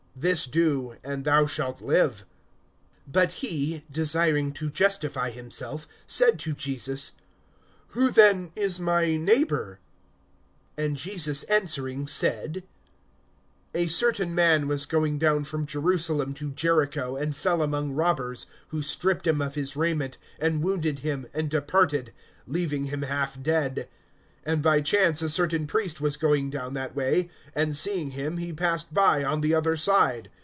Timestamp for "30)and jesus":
10.77-11.41